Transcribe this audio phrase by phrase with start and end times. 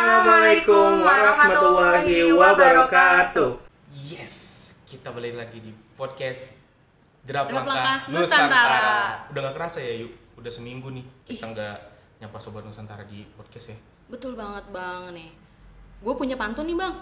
[0.00, 3.52] Assalamualaikum warahmatullahi wabarakatuh.
[3.92, 4.32] Yes,
[4.88, 6.56] kita balik lagi di podcast
[7.20, 8.80] Derap Derap Langkah Langkah Nusantara.
[9.28, 11.76] Udah gak kerasa ya yuk, udah seminggu nih kita nggak
[12.16, 13.78] nyapa sobat Nusantara di podcast ya.
[14.08, 15.36] Betul banget bang nih.
[16.00, 16.96] Gue punya pantun nih bang.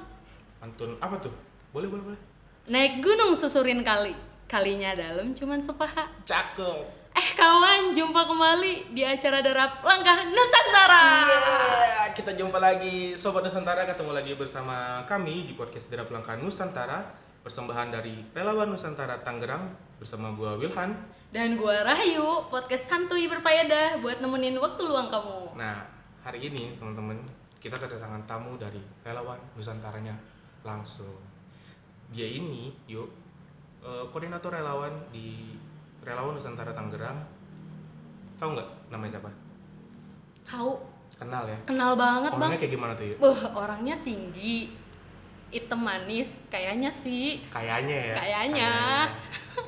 [0.59, 1.35] Pantun apa tuh?
[1.71, 2.21] Boleh boleh boleh.
[2.67, 4.19] Naik gunung susurin kali.
[4.51, 6.11] Kalinya dalam cuman sepaha.
[6.27, 6.98] Cakep.
[7.19, 11.27] Eh kawan, jumpa kembali di acara Derap Langkah Nusantara.
[11.27, 17.11] Iya, kita jumpa lagi sobat Nusantara ketemu lagi bersama kami di podcast Derap Langkah Nusantara
[17.43, 19.67] persembahan dari Relawan Nusantara Tangerang
[19.99, 20.95] bersama gua Wilhan.
[21.35, 25.59] Dan gue Rahayu, podcast santuy berfaedah buat nemenin waktu luang kamu.
[25.59, 25.91] Nah,
[26.23, 27.19] hari ini teman-teman
[27.59, 30.15] kita kedatangan tamu dari relawan Nusantaranya
[30.63, 31.19] langsung.
[32.15, 33.11] Dia ini, yuk,
[33.83, 35.59] eh, koordinator relawan di
[36.09, 37.21] Relawan Nusantara Tangerang.
[38.41, 39.31] Tahu nggak namanya siapa?
[40.49, 40.73] Tahu,
[41.21, 41.59] Kenal ya?
[41.69, 42.41] kenal banget bang.
[42.49, 43.19] Orangnya kayak gimana tuh yuk?
[43.21, 44.73] Wah, orangnya tinggi,
[45.53, 47.43] hitam manis, kayaknya sih.
[47.53, 48.15] Kayaknya ya.
[48.17, 48.73] Kayaknya.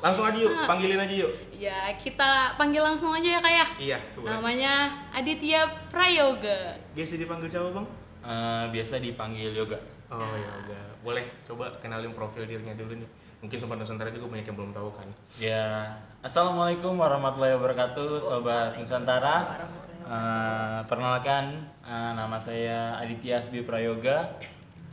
[0.00, 1.32] Langsung aja yuk, panggilin aja yuk.
[1.52, 3.68] Ya, kita panggil langsung aja ya kayak.
[3.76, 4.30] Iya, boleh.
[4.32, 4.72] Namanya
[5.12, 6.78] Aditya Prayoga.
[6.96, 7.86] Biasa dipanggil siapa bang?
[8.20, 9.76] Eh, biasa dipanggil yoga.
[10.10, 13.10] Oh ya udah, boleh coba kenalin profil dirinya dulu nih.
[13.40, 15.08] Mungkin sobat Nusantara juga banyak yang belum tahu kan.
[15.40, 19.64] Ya, assalamualaikum warahmatullahi wabarakatuh, sobat Nusantara.
[20.04, 24.28] Eh, perkenalkan, eh, nama saya Aditya Asbi Prayoga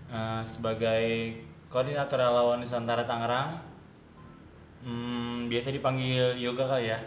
[0.07, 1.35] eh, sebagai
[1.67, 3.59] koordinator relawan Nusantara Tangerang.
[4.87, 6.99] Hmm, biasa dipanggil yoga kali ya.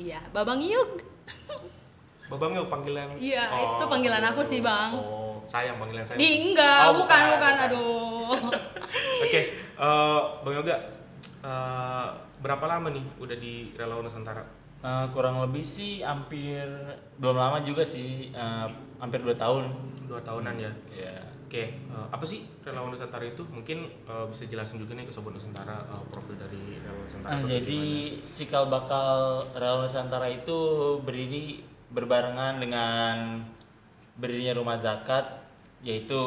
[0.00, 1.04] Iya, Babang Yug.
[2.32, 3.12] Babang yuk panggilan.
[3.20, 3.44] Iya,
[3.76, 4.96] itu panggilan aku sih, Bang.
[4.96, 6.16] Oh, sayang panggilan saya.
[6.16, 8.32] Di enggak, Oh, bukan, bukan, aduh.
[9.28, 9.40] Oke,
[9.82, 10.76] eh, Bang Yoga,
[11.42, 14.46] eh, berapa lama nih udah di Relawan Nusantara?
[14.82, 16.66] Eh, kurang lebih sih hampir
[17.18, 18.66] belum lama juga sih, eh,
[19.02, 19.70] hampir dua tahun.
[20.06, 20.72] Dua tahunan ya.
[20.94, 21.14] Ya.
[21.46, 23.44] Oke, eh, apa sih Relawan Nusantara itu?
[23.50, 27.34] Mungkin eh, bisa jelasin juga nih ke sobat Nusantara eh, profil dari Relawan Nusantara.
[27.42, 27.82] Itu jadi
[28.16, 28.32] gimana?
[28.32, 29.10] cikal bakal
[29.52, 30.58] Relawan Nusantara itu
[31.02, 31.60] berdiri
[31.92, 33.44] berbarengan dengan
[34.16, 35.44] berdirinya Rumah Zakat
[35.82, 36.22] yaitu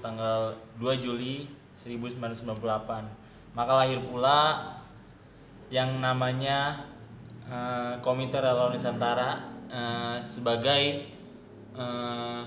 [0.00, 1.46] tanggal 2 Juli
[1.76, 3.04] 1998.
[3.54, 4.72] Maka lahir pula
[5.68, 6.86] yang namanya
[7.46, 9.30] eh, Komite Relawan Nusantara
[9.66, 10.82] eh, sebagai
[11.74, 12.40] eh,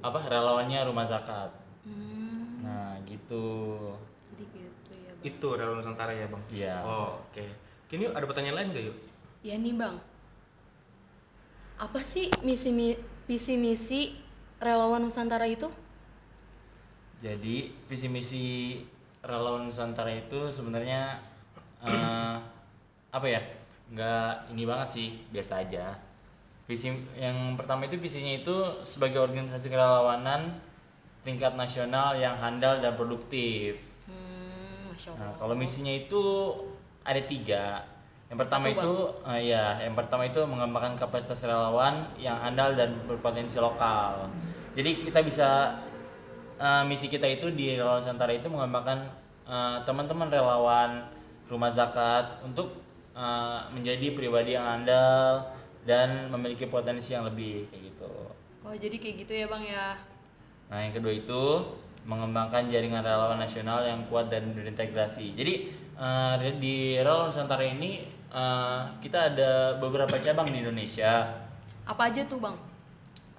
[0.00, 1.50] apa relawannya Rumah Zakat.
[1.84, 3.76] Hmm, Nah, gitu.
[4.30, 5.24] jadi gitu ya, Bang.
[5.24, 6.42] itu Relawan Nusantara ya, Bang.
[6.48, 6.76] Iya.
[6.80, 7.44] Oh, oke.
[7.86, 8.96] Kini ada pertanyaan lain nggak yuk?
[9.42, 9.96] Ya nih, Bang.
[11.76, 14.12] Apa sih misi mi- visi misi
[14.56, 15.68] relawan Nusantara itu?
[17.20, 18.44] Jadi visi misi
[19.20, 21.20] relawan Nusantara itu sebenarnya
[21.84, 22.36] eh,
[23.12, 23.40] apa ya?
[23.92, 26.00] Nggak ini banget sih, biasa aja.
[26.64, 26.88] Visi
[27.18, 30.56] yang pertama itu visinya itu sebagai organisasi kerelawanan
[31.20, 33.76] tingkat nasional yang handal dan produktif.
[34.08, 36.52] Hmm, Nah, kalau misinya itu
[37.04, 37.84] ada tiga.
[38.28, 38.96] Yang pertama Apa tuh, itu,
[39.32, 44.30] eh, ya, yang pertama itu mengembangkan kapasitas relawan yang handal dan berpotensi lokal.
[44.78, 45.74] Jadi kita bisa
[46.60, 49.08] eh, misi kita itu di relawan Nusantara itu mengembangkan
[49.48, 51.08] eh, teman-teman relawan
[51.48, 52.76] rumah zakat untuk
[53.16, 55.48] eh, menjadi pribadi yang handal
[55.88, 58.12] dan memiliki potensi yang lebih kayak gitu.
[58.60, 59.96] Oh, jadi kayak gitu ya, Bang ya.
[60.68, 61.42] Nah, yang kedua itu
[62.04, 65.32] mengembangkan jaringan relawan nasional yang kuat dan berintegrasi.
[65.32, 71.40] Jadi eh, di relawan Nusantara ini eh, kita ada beberapa cabang di Indonesia.
[71.88, 72.60] Apa aja tuh, Bang?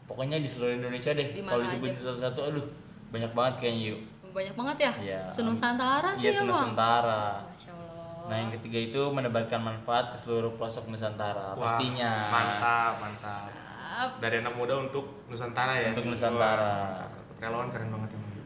[0.09, 1.31] Pokoknya di seluruh Indonesia deh.
[1.39, 2.03] Kalau disebutin aja?
[2.03, 2.80] satu-satu, aduh
[3.11, 4.01] banyak banget kayaknya yuk.
[4.31, 4.91] Banyak banget ya?
[4.97, 5.21] Iya.
[5.29, 6.47] Senusantara sih Iya, ya, Bang.
[6.49, 7.23] Nusantara.
[7.45, 8.23] Masya Allah.
[8.23, 11.51] Nah, yang ketiga itu menebarkan manfaat ke seluruh pelosok Nusantara.
[11.53, 12.11] Wah, Pastinya.
[12.25, 13.43] Mantap, mantap.
[13.45, 14.09] Mantap.
[14.17, 15.91] Dari anak muda untuk Nusantara ya.
[15.91, 16.73] Untuk Nusantara.
[17.03, 18.31] Wah, relawan keren banget emang.
[18.31, 18.45] Yuk.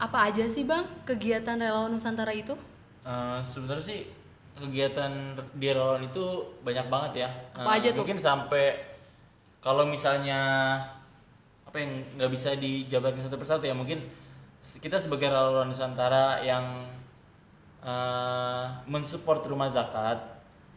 [0.00, 2.56] Apa aja sih, Bang, kegiatan relawan Nusantara itu?
[3.00, 4.00] Eh, sebenarnya sih
[4.56, 5.12] kegiatan
[5.52, 6.24] di relawan itu
[6.60, 7.28] banyak banget ya.
[7.54, 8.00] Apa Eh, aja tuh?
[8.00, 8.64] Mungkin sampai
[9.58, 10.40] kalau misalnya
[11.70, 14.02] apa yang nggak bisa dijabarkan satu persatu ya mungkin
[14.82, 16.82] kita sebagai relawan Nusantara yang
[17.86, 20.18] eh, mensupport rumah zakat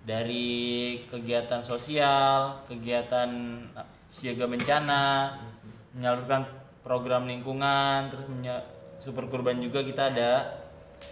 [0.06, 3.25] dari kegiatan sosial, kegiatan
[3.74, 5.34] eh, siaga bencana,
[5.98, 6.45] menyalurkan
[6.86, 8.30] program lingkungan, terus
[9.01, 10.62] super kurban juga kita ada,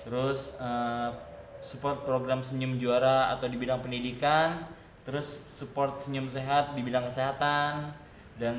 [0.05, 1.09] terus eh,
[1.65, 4.61] support program senyum juara atau di bidang pendidikan,
[5.01, 7.97] terus support senyum sehat di bidang kesehatan
[8.37, 8.55] dan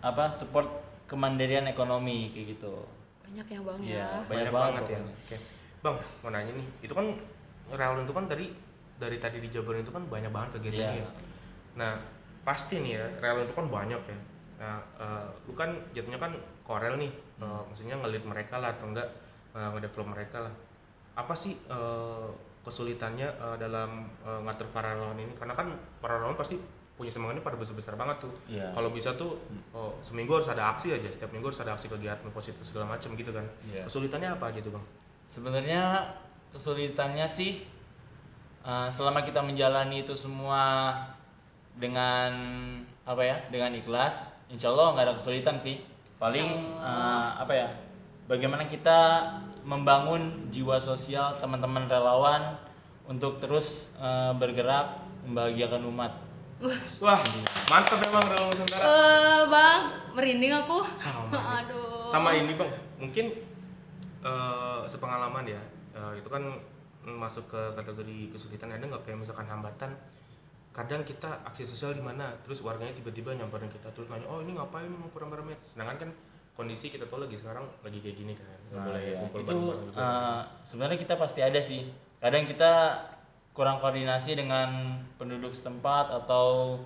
[0.00, 0.66] apa support
[1.04, 2.74] kemandirian ekonomi kayak gitu.
[3.26, 4.10] Banyak ya, Bang Iya, ya.
[4.26, 5.00] banyak banget ya.
[5.02, 5.36] Oke.
[5.80, 6.66] Bang, mau nanya nih.
[6.82, 7.06] Itu kan
[7.70, 8.46] relawan itu kan dari
[9.00, 11.00] dari tadi di Jabar itu kan banyak banget kegiatannya.
[11.00, 11.04] Iya.
[11.04, 11.10] ya.
[11.76, 11.92] Nah,
[12.42, 14.18] pasti nih ya, relawan itu kan banyak ya.
[14.60, 16.32] Nah, eh, lu kan jatuhnya kan
[16.64, 17.64] Korel nih, eh, Hmm.
[17.66, 19.08] maksudnya ngelit mereka lah atau enggak
[19.50, 20.54] eh, ngedevelop mereka lah.
[21.16, 22.28] Apa sih eh,
[22.60, 25.32] kesulitannya eh, dalam eh, ngatur para relawan ini?
[25.34, 26.60] Karena kan para relawan pasti
[27.00, 28.32] punya semangatnya pada besar-besar banget tuh.
[28.52, 28.68] Iya.
[28.76, 29.40] Kalau bisa tuh
[29.72, 33.16] oh, seminggu harus ada aksi aja, setiap minggu harus ada aksi kegiatan positif segala macam
[33.16, 33.48] gitu kan.
[33.72, 33.88] Iya.
[33.88, 34.84] Kesulitannya apa aja tuh bang?
[35.24, 35.82] Sebenarnya
[36.52, 37.64] kesulitannya sih
[38.60, 40.92] eh, selama kita menjalani itu semua
[41.80, 42.30] dengan
[43.08, 45.80] apa ya dengan ikhlas, insya Allah nggak ada kesulitan sih.
[46.20, 47.68] Paling eh, apa ya
[48.28, 49.24] bagaimana kita
[49.64, 52.60] membangun jiwa sosial teman-teman relawan
[53.08, 56.29] untuk terus eh, bergerak membahagiakan umat.
[57.00, 57.20] Wah,
[57.66, 58.82] mantap emang relawan Nusantara.
[58.84, 60.78] Eh, bang, merinding aku.
[61.00, 61.40] Sama.
[61.64, 61.88] Aduh.
[62.10, 62.66] sama ini bang
[62.98, 63.30] mungkin
[64.20, 65.62] eh, sepengalaman ya
[65.94, 66.42] eh, itu kan
[67.06, 69.94] masuk ke kategori kesulitan ada nggak kayak misalkan hambatan
[70.70, 74.58] kadang kita aksi sosial di mana terus warganya tiba-tiba nyamperin kita terus nanya oh ini
[74.58, 76.10] ngapain mau rame-rame sedangkan kan
[76.54, 79.54] kondisi kita tahu lagi sekarang lagi kayak gini kan nggak Nah, boleh kumpul itu
[79.94, 81.86] eh, sebenarnya kita pasti ada sih.
[82.18, 82.72] Kadang kita
[83.50, 86.78] kurang koordinasi dengan penduduk setempat atau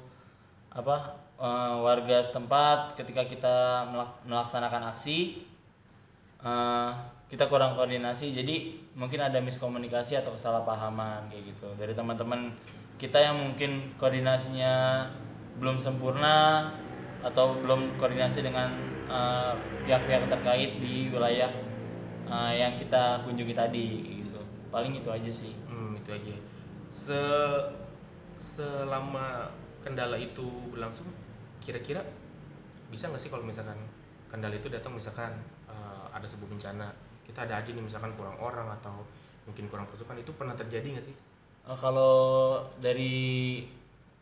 [0.72, 3.56] apa eh, warga setempat ketika kita
[3.92, 5.44] melak- melaksanakan aksi
[6.40, 6.90] eh,
[7.28, 8.32] kita kurang koordinasi.
[8.32, 11.68] Jadi mungkin ada miskomunikasi atau kesalahpahaman kayak gitu.
[11.76, 12.52] Dari teman-teman
[12.96, 15.04] kita yang mungkin koordinasinya
[15.58, 16.70] belum sempurna
[17.24, 18.72] atau belum koordinasi dengan
[19.06, 19.52] eh,
[19.84, 21.52] pihak-pihak terkait di wilayah
[22.24, 23.86] eh, yang kita kunjungi tadi
[24.24, 24.40] gitu.
[24.72, 25.54] Paling itu aja sih.
[25.70, 26.53] Hmm, itu aja.
[26.94, 27.18] Se
[28.38, 29.50] selama
[29.82, 31.10] kendala itu berlangsung,
[31.58, 32.00] kira-kira
[32.88, 33.76] bisa nggak sih kalau misalkan
[34.30, 35.34] kendala itu datang misalkan
[35.66, 36.88] eh, ada sebuah bencana,
[37.26, 39.02] kita ada aja nih misalkan kurang orang atau
[39.44, 41.16] mungkin kurang pasukan itu pernah terjadi nggak sih?
[41.66, 43.64] Eh, kalau dari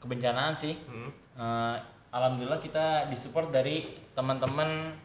[0.00, 1.10] kebencanaan sih Hmm.
[1.36, 1.76] eh,
[2.10, 4.96] alhamdulillah kita disupport dari teman-teman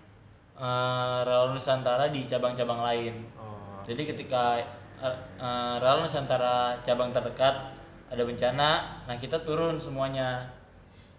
[0.57, 4.57] eh, relawan Nusantara di cabang-cabang lain Oh, Jadi ketika
[5.01, 7.55] uh, uh, Real Nusantara cabang terdekat
[8.07, 8.69] ada bencana,
[9.03, 10.47] nah kita turun semuanya.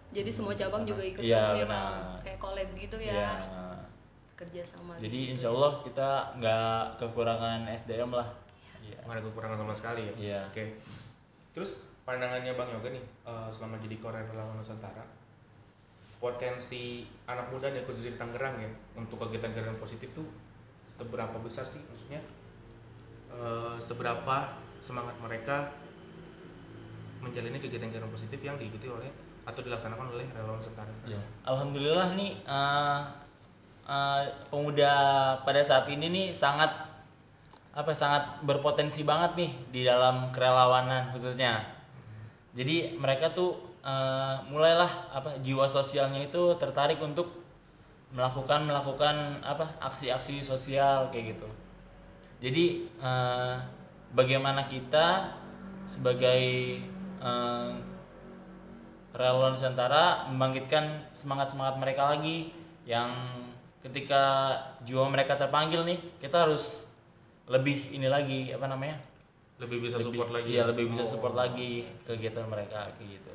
[0.08, 1.94] Jadi semua cabang juga ikut Iya, gabung ya bang,
[2.24, 3.32] kayak collab gitu ya, Iya.
[4.40, 4.96] kerja sama.
[4.96, 5.32] Jadi gitu.
[5.36, 6.08] insya Allah kita
[6.40, 8.28] nggak kekurangan SDM lah.
[8.80, 9.04] Iya.
[9.04, 10.12] nggak ada kekurangan sama sekali ya?
[10.16, 10.40] Iya.
[10.48, 10.64] Oke.
[11.52, 15.04] Terus pandangannya Bang Yoga nih, eh, selama jadi Korea Relawan Nusantara,
[16.18, 20.26] potensi anak muda nih khususnya di Tangerang ya untuk kegiatan-kegiatan positif tuh
[20.90, 22.18] seberapa besar sih maksudnya
[23.32, 25.68] eh, seberapa semangat mereka
[27.18, 29.10] menjalani kegiatan-kegiatan positif yang diikuti oleh
[29.48, 30.92] atau dilaksanakan oleh relawan Nusantara.
[31.08, 31.20] Iya.
[31.48, 33.00] Alhamdulillah nih uh,
[33.88, 34.22] uh,
[34.52, 34.92] pemuda
[35.42, 36.68] pada saat ini nih sangat
[37.72, 41.64] apa sangat berpotensi banget nih di dalam kerelawanan khususnya.
[42.52, 47.32] Jadi mereka tuh uh, mulailah apa jiwa sosialnya itu tertarik untuk
[48.12, 51.48] melakukan melakukan apa aksi-aksi sosial kayak gitu.
[52.38, 53.58] Jadi uh,
[54.14, 55.34] bagaimana kita
[55.84, 56.78] sebagai
[57.18, 57.74] uh,
[59.10, 62.54] relawan Nusantara membangkitkan semangat-semangat mereka lagi
[62.86, 63.10] yang
[63.82, 64.54] ketika
[64.86, 66.86] jiwa mereka terpanggil nih kita harus
[67.48, 69.00] lebih ini lagi apa namanya
[69.58, 70.48] Lebih bisa lebih, support lagi.
[70.54, 70.68] iya ya?
[70.70, 71.10] lebih bisa Oh.
[71.10, 73.32] support lagi kegiatan mereka kayak gitu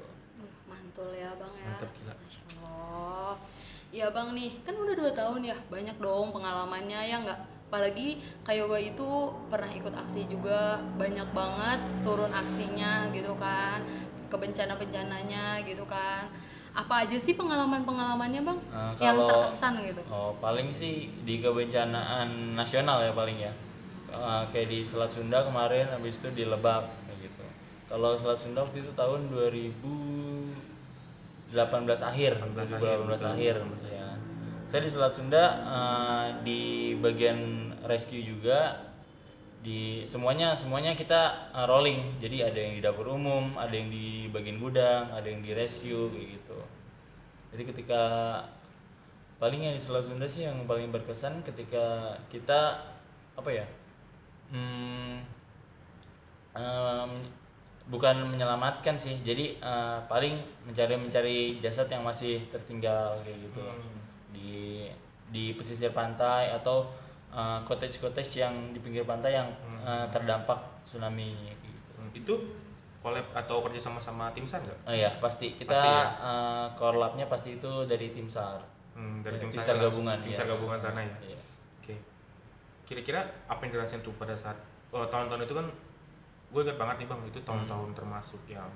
[0.64, 1.68] mantul ya bang ya.
[1.74, 2.14] Mantap, gila.
[2.16, 3.34] Masya Allah.
[3.94, 7.40] Ya bang nih, kan udah dua tahun ya, banyak dong pengalamannya ya nggak?
[7.74, 9.10] Apalagi kayak gue itu
[9.50, 13.82] pernah ikut aksi juga, banyak banget turun aksinya gitu kan,
[14.30, 16.30] ke bencana-bencananya gitu kan.
[16.78, 20.02] Apa aja sih pengalaman-pengalamannya bang Nah, yang kalau- terkesan gitu?
[20.08, 23.50] oh paling sih di kebencanaan nasional ya paling ya
[24.10, 27.42] Eh, kayak di Selat Sunda kemarin habis itu di Lebak kayak gitu
[27.88, 30.54] kalau Selat Sunda waktu itu tahun 2018
[32.04, 33.93] akhir 18 2018 akhir, akhir, betul, ya
[34.64, 36.62] saya di Selat Sunda eh, di
[37.00, 38.90] bagian rescue juga.
[39.64, 42.20] Di semuanya semuanya kita eh, rolling.
[42.20, 46.10] Jadi ada yang di dapur umum ada yang di bagian gudang ada yang di rescue
[46.16, 46.60] gitu.
[47.54, 48.02] Jadi ketika
[49.38, 52.80] paling yang di Selat Sunda sih yang paling berkesan ketika kita
[53.34, 53.66] apa ya
[54.54, 55.20] hmm,
[56.56, 57.12] em,
[57.92, 59.20] bukan menyelamatkan sih.
[59.22, 63.62] Jadi eh, paling mencari mencari jasad yang masih tertinggal kayak gitu.
[63.62, 64.13] Hmm.
[64.34, 64.90] Di
[65.30, 66.90] di pesisir pantai atau
[67.30, 69.48] eh, cottage-cottage yang di pinggir pantai yang
[69.80, 71.80] eh, terdampak tsunami gitu.
[71.96, 72.34] Hmm, Itu
[73.00, 74.80] collab atau kerja sama sama tim SAR nggak?
[74.84, 76.04] Oh iya pasti kita Pasti ya?
[76.20, 78.60] eh, core lab-nya pasti itu dari tim SAR.
[78.94, 80.38] Hmm, dari Ya, tim tim SAR gabungan, tim iya.
[80.38, 81.16] SAR gabungan sana ya.
[81.24, 81.40] Iya.
[81.78, 81.96] Oke.
[82.84, 84.56] Kira-kira apa yang dirasain tuh pada saat
[84.90, 85.68] oh, tahun-tahun itu kan
[86.48, 87.98] gue ingat banget nih bang itu tahun-tahun Hmm.
[87.98, 88.70] termasuk yang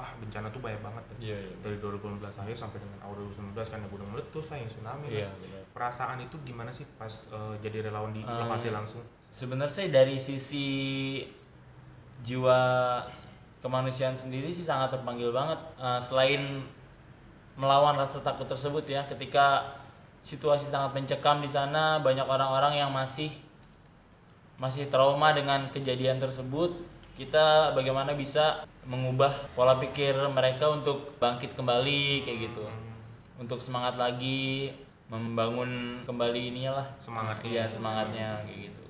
[0.00, 1.16] wah bencana tuh banyak banget ya.
[1.20, 1.54] Iya, iya.
[1.60, 5.28] dari 2015 akhir sampai dengan awal 2019 kan ya gunung meletus lah yang tsunami Iya,
[5.28, 5.34] lah.
[5.36, 5.62] benar.
[5.76, 10.16] perasaan itu gimana sih pas eh, jadi relawan di Eh, lokasi langsung Sebenarnya sih dari
[10.16, 10.66] sisi
[12.20, 12.58] jiwa
[13.60, 15.60] kemanusiaan sendiri sih sangat terpanggil banget.
[15.76, 16.64] Eh, selain
[17.54, 19.76] melawan rasa takut tersebut ya, ketika
[20.24, 23.28] situasi sangat mencekam di sana, banyak orang-orang yang masih
[24.56, 26.72] masih trauma dengan kejadian tersebut.
[27.20, 32.64] Kita bagaimana bisa mengubah pola pikir mereka untuk bangkit kembali kayak gitu.
[33.36, 34.72] Untuk semangat lagi,
[35.12, 36.86] membangun kembali ininya lah.
[36.96, 37.44] Semangatnya.
[37.44, 38.84] Iya, semangatnya kayak gitu.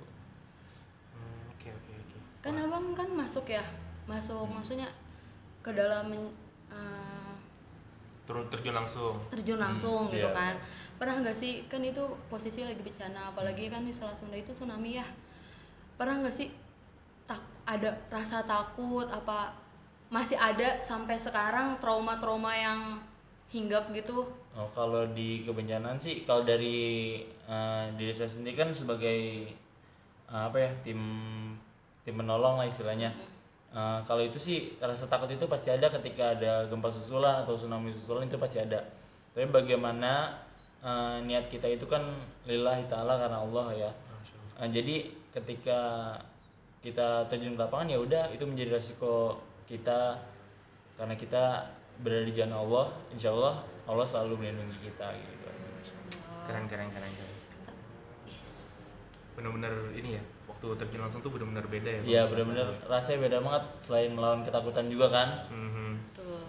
[1.18, 3.60] Hmm, oke oke oke kan abang kan masuk ya
[4.08, 4.88] masuk maksudnya
[5.60, 6.36] ke dalam men-
[6.72, 7.32] eh,
[8.24, 10.32] turun terjun langsung terjun langsung gitu iya.
[10.32, 10.54] kan
[10.96, 12.00] pernah nggak sih kan itu
[12.32, 15.06] posisi lagi bencana apalagi kan di Selat Sunda itu tsunami ya
[16.00, 16.48] pernah nggak sih
[17.66, 19.54] ada rasa takut apa
[20.10, 22.80] masih ada sampai sekarang trauma-trauma yang
[23.50, 29.46] hinggap gitu Oh, kalau di kebencanaan sih, kalau dari eh, diri saya sendiri kan sebagai
[30.26, 30.98] eh, apa ya tim
[32.02, 33.14] tim penolong lah istilahnya.
[33.70, 37.94] Eh, kalau itu sih rasa takut itu pasti ada ketika ada gempa susulan atau tsunami
[37.94, 38.82] susulan itu pasti ada.
[39.30, 40.34] Tapi bagaimana
[40.82, 42.02] eh, niat kita itu kan
[42.42, 43.90] lillahi taala karena Allah ya.
[44.58, 46.10] Eh, jadi ketika
[46.80, 50.16] kita terjun ke lapangan ya udah itu menjadi resiko kita
[50.96, 51.68] karena kita
[51.98, 55.48] berada di jalan Allah, insya Allah Allah selalu melindungi kita gitu.
[56.42, 57.34] keren keren keren keren
[58.26, 58.48] Is.
[59.32, 63.18] bener-bener ini ya waktu terjun langsung tuh bener-bener beda ya Iya benar-benar rasanya.
[63.22, 65.28] beda banget selain melawan ketakutan juga kan.
[65.46, 65.90] Mhm.
[66.12, 66.42] tuh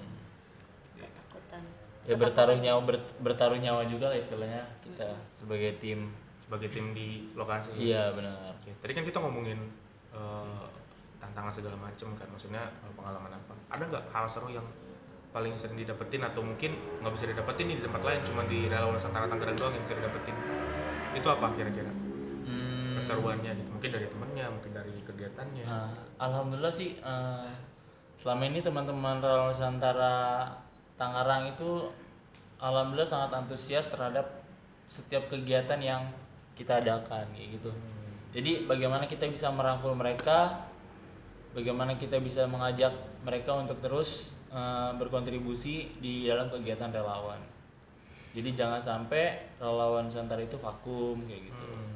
[0.95, 1.61] ketakutan
[2.01, 6.09] Ya bertaruh nyawa ber- bertaruh nyawa juga lah istilahnya kita sebagai tim.
[6.41, 8.35] sebagai tim di lokasi Iya benar.
[8.53, 9.59] Oke, tadi kan kita ngomongin
[10.11, 10.63] eh,
[11.21, 13.53] tantangan segala macam kan, maksudnya eh, pengalaman apa?
[13.71, 14.65] Ada nggak hal seru yang
[15.31, 18.99] paling sering didapetin atau mungkin nggak bisa didapetin nih di tempat lain, cuma di relawan
[18.99, 20.35] Nusantara Tangerang doang yang bisa didapetin?
[21.15, 21.91] Itu apa kira-kira
[22.41, 23.69] Hmm, keseruannya gitu?
[23.71, 25.63] Mungkin dari temennya, mungkin dari kegiatannya.
[25.63, 27.47] Nah, alhamdulillah sih eh,
[28.19, 30.51] selama ini teman-teman relawan Nusantara
[30.99, 31.89] Tangerang itu
[32.59, 34.43] alhamdulillah sangat antusias terhadap
[34.85, 36.03] setiap kegiatan yang
[36.53, 37.71] kita adakan kayak gitu.
[38.31, 40.67] Jadi bagaimana kita bisa merangkul mereka,
[41.51, 42.95] bagaimana kita bisa mengajak
[43.27, 47.39] mereka untuk terus eh, berkontribusi di dalam kegiatan relawan.
[48.31, 51.67] Jadi jangan sampai relawan Nusantara itu vakum kayak gitu.
[51.67, 51.91] Hmm,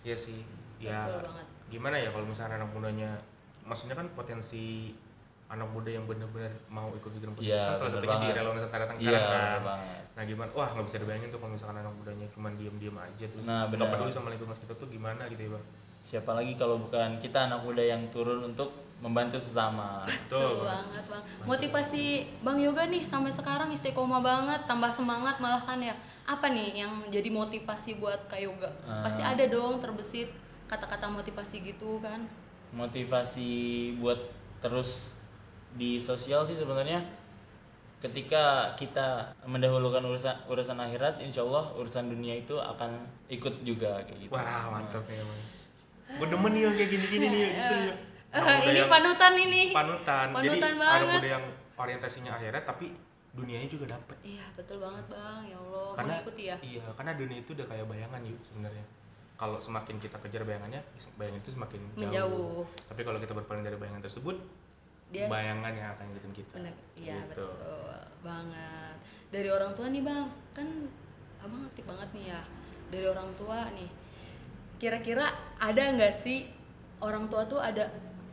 [0.00, 0.40] Iya sih.
[0.80, 1.46] Ya Betul banget.
[1.68, 3.10] gimana ya kalau misalnya anak mudanya,
[3.64, 4.96] maksudnya kan potensi
[5.46, 8.34] anak muda yang benar-benar mau ikut bikin posisi Iya, kan salah satunya di banget.
[8.36, 9.60] relawan Nusantara Tangerang Iya, kan.
[9.62, 10.02] banget.
[10.10, 10.50] Nah gimana?
[10.52, 13.70] Wah nggak bisa dibayangin tuh kalau misalkan anak mudanya cuma diem-diem aja terus Nah, nggak
[13.72, 13.88] benar.
[13.92, 15.64] peduli sama lingkungan kita tuh gimana gitu ya bang?
[15.98, 20.02] Siapa lagi kalau bukan kita anak muda yang turun untuk membantu sesama.
[20.04, 21.22] Betul banget bang.
[21.44, 22.04] Motivasi
[22.40, 25.94] Bang Yoga nih sampai sekarang istiqomah banget, tambah semangat malah kan ya.
[26.24, 28.66] Apa nih yang jadi motivasi buat Kak Yoga?
[28.82, 29.02] Ah.
[29.02, 30.26] Pasti ada dong terbesit
[30.66, 32.26] kata-kata motivasi gitu kan.
[32.68, 33.50] motivasi
[33.96, 34.18] buat
[34.58, 35.15] terus
[35.76, 37.00] di sosial sih sebenarnya
[37.96, 39.06] ketika kita
[39.44, 42.92] mendahulukan urusan urusan akhirat insya Allah urusan dunia itu akan
[43.26, 45.40] ikut juga kayak gitu Wah mantap ya bang.
[46.06, 47.94] Gue demen nih yang kayak gini-gini nih ya, justru ya.
[48.28, 49.62] Eh, muda ini panutan ini.
[49.72, 50.26] panutan.
[50.28, 51.18] Jadi Panutan anak banget.
[51.18, 52.86] muda yang orientasinya akhirat tapi
[53.32, 54.16] dunianya juga dapet.
[54.22, 55.40] Iya betul banget bang.
[55.44, 56.56] Ya Allah Karena mengikuti ya.
[56.62, 58.84] iya karena dunia itu udah kayak bayangan yuk sebenarnya.
[59.36, 60.80] Kalau semakin kita kejar bayangannya,
[61.16, 62.64] bayangan itu semakin Menjauh.
[62.86, 64.36] Tapi kalau kita berpaling dari bayangan tersebut,
[65.06, 66.52] Dia bayangan yang akan ngikutin kita.
[66.56, 66.74] bener.
[66.94, 67.46] Iya Gitu.
[67.46, 67.54] betul
[68.20, 68.94] banget.
[69.28, 70.68] Dari orang tua nih bang, kan
[71.38, 72.40] abang aktif banget nih ya.
[72.86, 73.88] Dari orang tua nih,
[74.76, 76.50] kira-kira ada nggak sih
[76.98, 77.86] orang tua tuh ada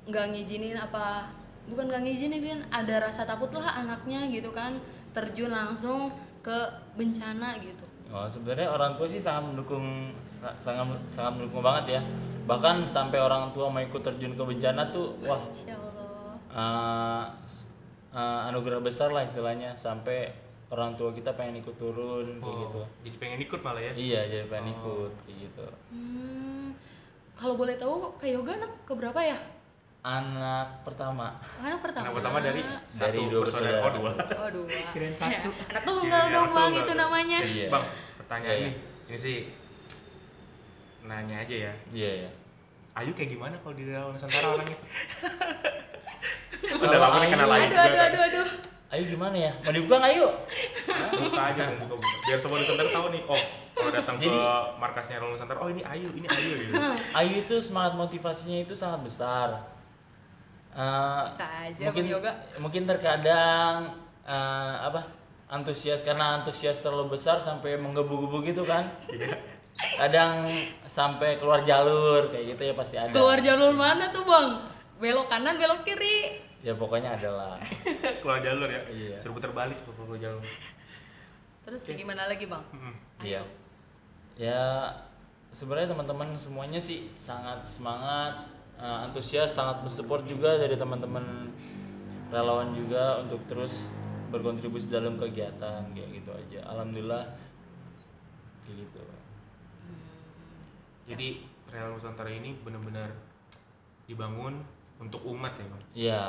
[0.04, 1.30] nggak ngizinin apa?
[1.64, 4.76] Bukan nggak ngizinin kan, ada rasa takut lah anaknya gitu kan
[5.12, 6.10] terjun langsung
[6.42, 6.58] ke
[6.94, 7.86] bencana gitu.
[8.10, 9.86] Oh, sebenarnya orang tua sih sangat mendukung
[10.22, 12.02] sa- sangat sangat mendukung banget ya
[12.44, 15.40] bahkan sampai orang tua mau ikut terjun ke bencana tuh wah
[16.54, 17.66] Eh, s-
[18.10, 20.30] eh, anugerah besar lah istilahnya sampai
[20.70, 23.92] orang tua kita pengen ikut turun kayak Oh, gitu Jadi pengen ikut malah ya.
[23.92, 26.78] iya jadi pengen ikut kayak gitu Hmm,
[27.34, 29.38] kalau boleh tahu Kak Yoga anak keberapa ya?
[30.00, 32.04] anak pertama Anak pertama.
[32.04, 33.80] Anak pertama dari Dari satu dua bersaudara.
[33.80, 33.82] bersaudara.
[33.82, 34.12] Oh dua.
[34.36, 34.68] Oh dua.
[34.94, 35.32] Kirain satu.
[35.32, 35.40] Ya,
[35.72, 37.38] anak tunggal Kirain dong bang tunggal itu namanya.
[37.40, 37.68] Iya.
[37.68, 37.86] Bang,
[38.20, 38.68] pertanyaan Iya, iya.
[38.68, 38.76] nih.
[39.04, 39.38] Ini sih
[41.04, 41.74] nanya aja ya.
[41.90, 42.32] iya ya
[42.94, 44.78] Ayu kayak gimana kalau di relawan Nusantara orangnya?
[46.64, 48.48] Udah lama nih kenal Ayu Aduh aduh aduh aduh.
[48.90, 50.32] ayo gimana ya mau dibuka nggak yuk
[51.18, 52.08] buka aja buka, buka.
[52.24, 53.42] biar semua Nusantara tahu nih oh
[53.74, 56.96] kalau datang ke Jadi- markasnya Relawan Nusantara oh ini Ayu ini Ayu gitu Hmm.
[57.12, 59.48] Ayu itu semangat motivasinya itu sangat besar
[60.72, 62.32] eh, Bisa aja, mungkin Yoga.
[62.58, 65.10] mungkin terkadang eh, apa
[65.48, 69.34] antusias karena antusias terlalu besar sampai menggebu-gebu gitu kan Iya.
[69.98, 70.54] kadang
[70.86, 74.70] sampai keluar jalur kayak gitu ya pasti ada Keluar jalur mana tuh bang?
[74.96, 76.38] Belok kanan, belok kiri.
[76.64, 77.54] Ya pokoknya ada lah
[78.24, 79.16] keluar jalur ya Iya.
[79.20, 80.44] suruh putar balik ke keluar jalur
[81.64, 82.60] Terus kayak gimana lagi bang?
[82.76, 82.92] Mm-mm.
[83.24, 83.40] Iya.
[84.36, 84.92] Ya
[85.48, 91.24] sebenarnya teman-teman semuanya sih sangat semangat, eh, antusias, sangat bersupport juga dari teman-teman
[92.28, 93.96] relawan juga untuk terus
[94.28, 96.68] berkontribusi dalam kegiatan kayak gitu aja.
[96.68, 97.32] Alhamdulillah
[98.68, 99.00] kayak gitu.
[101.04, 101.28] jadi
[101.68, 103.08] Real Nusantara ini benar-benar
[104.04, 104.60] dibangun
[105.00, 106.24] untuk umat ya bang Iya,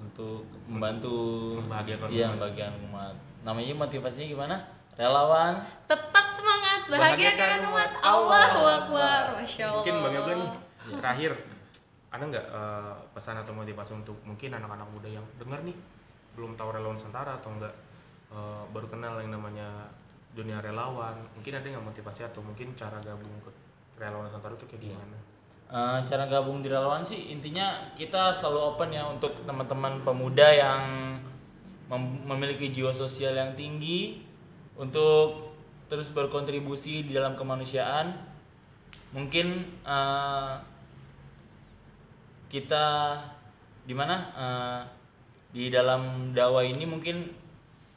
[0.00, 1.16] untuk membantu
[1.60, 2.34] Membahagiakan iya, umat.
[2.36, 3.14] membagiakan umat.
[3.44, 4.56] Namanya motivasinya gimana?
[4.96, 5.54] Relawan.
[5.88, 7.90] Tetap semangat, bahagiakan umat.
[8.04, 9.22] Allahu Akbar.
[9.38, 9.76] Masya Allah.
[9.80, 10.50] mungkin bang Yoga nih
[11.00, 11.32] terakhir
[12.10, 15.76] ada nggak eh, pesan atau motivasi untuk mungkin anak-anak muda yang dengar nih
[16.34, 17.74] belum tahu relawan Nusantara atau enggak
[18.32, 19.86] eh, baru kenal yang namanya
[20.34, 23.50] dunia relawan mungkin ada nggak motivasi atau mungkin cara gabung ke
[23.96, 25.18] relawan Nusantara itu kayak gimana
[25.70, 30.82] Eh, cara gabung di relawan sih intinya kita selalu open ya untuk teman-teman pemuda yang
[31.86, 34.18] mem- memiliki jiwa sosial yang tinggi
[34.74, 35.54] untuk
[35.86, 38.18] terus berkontribusi di dalam kemanusiaan.
[39.14, 39.46] Mungkin
[39.86, 40.54] eh,
[42.50, 42.86] kita
[43.86, 44.80] di mana eh,
[45.54, 47.30] di dalam dakwah ini mungkin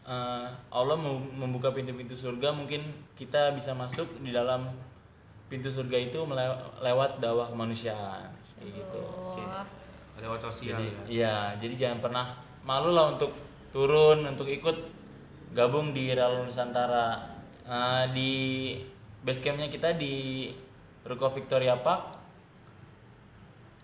[0.05, 2.85] eh, Allah mem- membuka pintu-pintu surga mungkin
[3.17, 4.92] kita bisa masuk di dalam
[5.53, 6.17] pintu surga itu
[6.81, 9.01] lewat dakwah kemanusiaan kayak gitu.
[9.05, 9.45] Oke.
[9.45, 9.61] Wah.
[10.13, 12.25] lewat sosial Jadi ya iya, jadi jangan pernah
[12.65, 13.33] malu lah untuk
[13.69, 14.77] turun untuk ikut
[15.53, 17.37] gabung di Relawan Nusantara.
[17.65, 18.31] Eh, di
[19.21, 20.49] base campnya kita di
[21.03, 22.17] Ruko Victoria Park,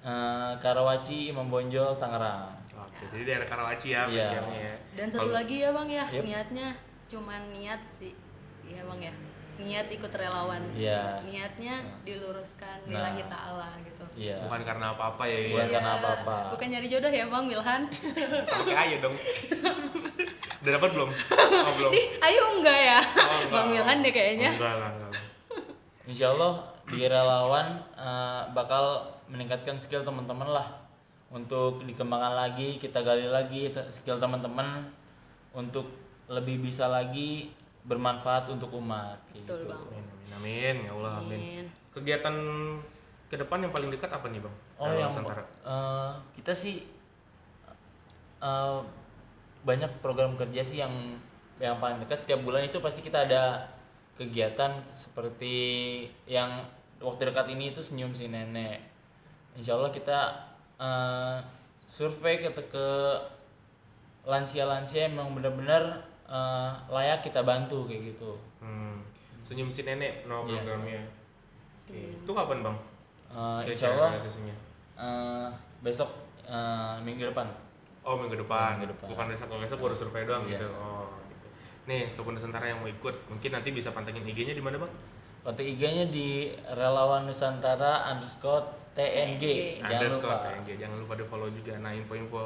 [0.06, 2.56] eh, Karawaci, Imam Bonjol, Tangerang.
[2.78, 4.24] Oke, jadi daerah Karawaci ya, Iya.
[4.30, 4.76] basecamp-nya ya.
[4.96, 6.24] Dan satu Kalau- lagi ya bang ya, Yep.
[6.24, 6.68] niatnya
[7.10, 8.14] cuman niat sih.
[8.64, 9.14] Iya bang ya.
[9.60, 10.64] Niat ikut relawan.
[10.72, 11.20] Iya.
[11.22, 12.96] Niatnya diluruskan Nah.
[13.12, 14.06] lillahi ta'ala gitu.
[14.16, 14.40] Iya.
[14.48, 15.74] bukan karena apa-apa ya, Bukan ya.
[15.76, 16.36] karena apa-apa.
[16.56, 17.82] Bukan nyari jodoh ya bang Wilhan.
[18.48, 19.16] kayak Ayu dong.
[20.60, 21.10] Udah dapat belum?
[21.40, 21.92] Oh, belum.
[21.92, 23.00] Ih, ayo enggak ya?
[23.00, 23.52] Oh, enggak.
[23.54, 24.50] Bang Wilhan deh kayaknya.
[24.56, 25.24] Enggak lah, enggak lah.
[26.04, 26.54] Insya Allah
[26.90, 28.84] di relawan eh, bakal
[29.30, 30.68] meningkatkan skill teman-teman lah
[31.30, 34.90] untuk dikembangkan lagi, kita gali lagi skill teman-teman
[35.54, 35.86] untuk
[36.26, 39.18] lebih bisa lagi bermanfaat untuk umat.
[39.30, 39.72] kayak Betul gitu.
[39.72, 39.84] bang.
[39.84, 41.40] Amin, amin, amin, ya Allah, amin.
[41.40, 41.66] Amin.
[41.90, 42.36] Kegiatan
[43.30, 44.56] ke depan yang paling dekat apa nih, Bang?
[44.78, 45.44] Oh yang Nusantara.
[45.44, 46.86] eh, kita sih
[48.40, 48.80] eh,
[49.62, 50.94] banyak program kerja sih yang
[51.60, 53.68] yang paling dekat setiap bulan itu pasti kita ada
[54.16, 55.56] kegiatan seperti
[56.24, 56.64] yang
[57.04, 58.80] waktu dekat ini itu senyum si nenek.
[59.56, 60.20] Insya Allah kita
[60.80, 61.38] eh,
[61.86, 62.88] survei ke ke
[64.24, 68.38] lansia-lansia yang memang benar-benar eh, layak kita bantu kayak gitu.
[68.60, 69.02] Hmm.
[69.42, 70.62] Senyum si nenek no Iya.
[70.62, 71.02] programnya.
[71.82, 72.00] Oke.
[72.16, 72.78] Itu kapan, Bang?
[73.28, 74.56] Eh, Kira-kira insya Allah sesinya?
[74.96, 75.50] eh,
[75.82, 76.10] besok
[76.44, 77.50] eh, minggu depan.
[78.02, 78.78] Oh, minggu depan.
[78.78, 79.06] Minggu depan.
[79.08, 80.56] Bukan besok, kalau besok baru survei doang Iya.
[80.56, 80.68] gitu.
[80.72, 81.48] Oh, gitu.
[81.86, 84.94] Nih, Sobat Nusantara yang mau ikut, mungkin nanti bisa pantengin IG-nya di mana, Bang?
[85.40, 89.78] Kontak IG-nya di relawan Nusantara underscore TNG.
[89.80, 90.46] Jangan underscore lupa.
[90.48, 90.70] TNG.
[90.78, 91.74] Jangan lupa di follow juga.
[91.78, 92.42] Nah, info-info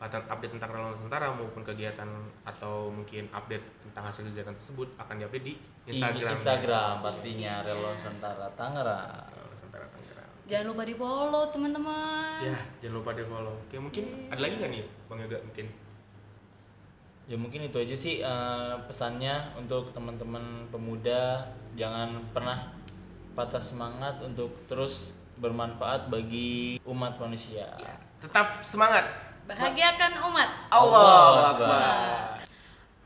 [0.00, 2.08] update tentang Relawan Nusantara maupun kegiatan
[2.44, 5.54] atau mungkin update tentang hasil kegiatan tersebut akan diupdate di
[5.88, 6.36] Instagram.
[6.36, 9.24] Instagram pastinya relawan Nusantara Tangerang.
[9.32, 10.30] Relawan Nusantara Tangerang.
[10.46, 12.38] Jangan lupa di follow teman-teman.
[12.44, 13.56] Ya, jangan lupa di follow.
[13.66, 15.66] Oke, mungkin ada lagi nggak nih, Bang Yoga mungkin?
[17.26, 22.70] Ya mungkin itu aja sih eh, pesannya untuk teman-teman pemuda jangan pernah
[23.34, 25.10] patah semangat untuk terus
[25.42, 27.74] bermanfaat bagi umat manusia.
[28.22, 29.04] Tetap semangat.
[29.46, 30.48] Bahagiakan umat.
[30.74, 32.34] Allahu Nah,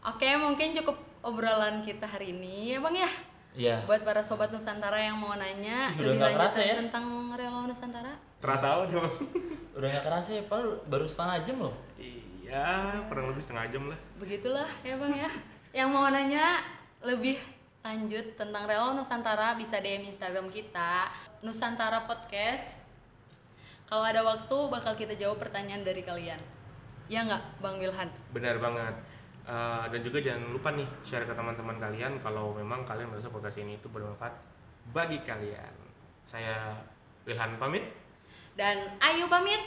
[0.01, 3.11] Oke, mungkin cukup obrolan kita hari ini ya Bang ya.
[3.53, 3.77] Iya.
[3.85, 6.75] Buat para sobat Nusantara yang mau nanya Udah lebih lanjut ya?
[6.81, 7.05] tentang
[7.37, 8.17] relawan Nusantara.
[8.41, 9.13] Terasa tahu dong.
[9.77, 11.77] Udah nggak kerasa ya, padahal baru setengah jam loh.
[12.01, 12.65] Iya,
[13.13, 13.99] kurang lebih setengah jam lah.
[14.17, 15.31] Begitulah ya Bang ya.
[15.77, 16.65] Yang mau nanya
[17.05, 17.37] lebih
[17.85, 21.13] lanjut tentang relawan Nusantara bisa DM Instagram kita
[21.45, 22.80] Nusantara Podcast.
[23.91, 26.39] Kalau ada waktu bakal kita jawab pertanyaan dari kalian.
[27.11, 28.07] Ya nggak Bang Wilhan?
[28.31, 28.95] Benar banget.
[29.51, 33.59] Eh, dan juga jangan lupa nih share ke teman-teman kalian kalau memang kalian merasa podcast
[33.59, 34.31] ini itu bermanfaat
[34.95, 35.75] bagi kalian.
[36.23, 36.79] Saya
[37.27, 37.83] Wilhan pamit.
[38.55, 39.59] Dan Ayu pamit.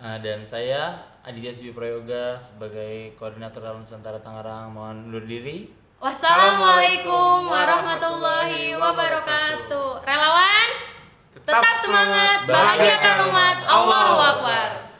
[0.00, 5.68] Ah, dan saya Aditya Sibi Prayoga sebagai koordinator Relawan Nusantara Tangerang mohon undur diri.
[6.00, 10.02] Wassalamualaikum warahmatullahi wabarakatuh.
[10.02, 10.68] Relawan,
[11.46, 13.56] tetap semangat, bahagiakan umat.
[13.66, 14.91] Allahu Akbar.